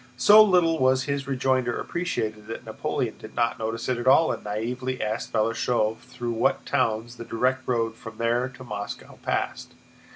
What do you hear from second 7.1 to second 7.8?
the direct